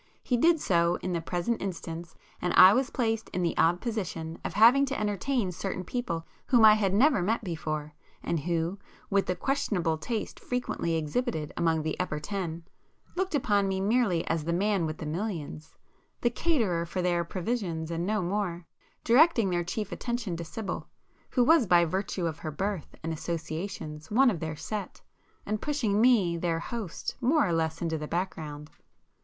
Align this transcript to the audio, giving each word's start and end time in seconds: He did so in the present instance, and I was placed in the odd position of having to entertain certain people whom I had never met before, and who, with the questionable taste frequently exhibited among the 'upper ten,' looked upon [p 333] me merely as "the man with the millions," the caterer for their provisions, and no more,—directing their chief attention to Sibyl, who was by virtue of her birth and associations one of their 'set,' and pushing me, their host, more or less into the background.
He 0.23 0.35
did 0.35 0.59
so 0.59 0.95
in 1.03 1.13
the 1.13 1.21
present 1.21 1.61
instance, 1.61 2.15
and 2.41 2.53
I 2.55 2.73
was 2.73 2.89
placed 2.89 3.29
in 3.33 3.43
the 3.43 3.55
odd 3.55 3.81
position 3.81 4.39
of 4.43 4.53
having 4.55 4.83
to 4.87 4.99
entertain 4.99 5.51
certain 5.51 5.83
people 5.83 6.25
whom 6.47 6.65
I 6.65 6.73
had 6.73 6.91
never 6.91 7.21
met 7.21 7.43
before, 7.43 7.93
and 8.23 8.39
who, 8.39 8.79
with 9.11 9.27
the 9.27 9.35
questionable 9.35 9.99
taste 9.99 10.39
frequently 10.39 10.95
exhibited 10.95 11.53
among 11.55 11.83
the 11.83 11.95
'upper 11.99 12.19
ten,' 12.19 12.63
looked 13.15 13.35
upon 13.35 13.65
[p 13.69 13.77
333] 13.77 13.79
me 13.79 13.95
merely 13.95 14.27
as 14.27 14.43
"the 14.45 14.53
man 14.53 14.87
with 14.87 14.97
the 14.97 15.05
millions," 15.05 15.75
the 16.21 16.31
caterer 16.31 16.83
for 16.83 17.03
their 17.03 17.23
provisions, 17.23 17.91
and 17.91 18.03
no 18.03 18.23
more,—directing 18.23 19.51
their 19.51 19.63
chief 19.63 19.91
attention 19.91 20.35
to 20.35 20.43
Sibyl, 20.43 20.87
who 21.29 21.43
was 21.43 21.67
by 21.67 21.85
virtue 21.85 22.25
of 22.25 22.39
her 22.39 22.49
birth 22.49 22.95
and 23.03 23.13
associations 23.13 24.09
one 24.09 24.31
of 24.31 24.39
their 24.39 24.55
'set,' 24.55 25.03
and 25.45 25.61
pushing 25.61 26.01
me, 26.01 26.37
their 26.37 26.57
host, 26.57 27.15
more 27.21 27.45
or 27.45 27.53
less 27.53 27.83
into 27.83 27.99
the 27.99 28.07
background. 28.07 28.71